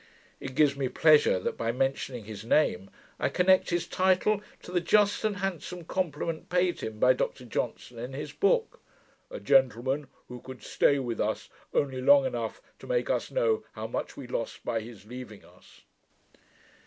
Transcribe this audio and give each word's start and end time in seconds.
It 0.39 0.55
gives 0.55 0.75
me 0.75 0.89
pleasure 0.89 1.37
that, 1.39 1.57
by 1.57 1.71
mentioning 1.71 2.25
his 2.25 2.43
name, 2.43 2.89
I 3.19 3.29
connect 3.29 3.69
his 3.69 3.85
title 3.85 4.41
to 4.63 4.71
the 4.71 4.79
just 4.81 5.23
and 5.23 5.37
handsome 5.37 5.85
compliment 5.85 6.49
paid 6.49 6.79
him 6.79 6.97
by 6.99 7.13
Dr 7.13 7.45
Johnson, 7.45 7.99
in 7.99 8.13
his 8.13 8.31
book: 8.31 8.81
'A 9.29 9.41
gentleman 9.41 10.07
who 10.27 10.41
could 10.41 10.63
stay 10.63 10.97
with 10.97 11.19
us 11.21 11.49
only 11.71 12.01
long 12.01 12.25
enough 12.25 12.63
to 12.79 12.87
make 12.87 13.11
us 13.11 13.29
know 13.29 13.63
how 13.73 13.85
much 13.85 14.17
we 14.17 14.25
lost 14.25 14.65
by 14.65 14.79
his 14.79 15.05
leaving 15.05 15.45
us.' 15.45 15.81